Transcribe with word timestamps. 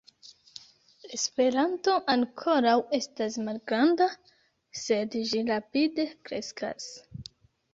Esperanto 1.17 1.93
ankoraŭ 2.13 2.73
estas 2.99 3.37
malgranda, 3.49 4.09
sed 4.85 5.19
ĝi 5.33 5.43
rapide 5.51 6.09
kreskas. 6.27 6.91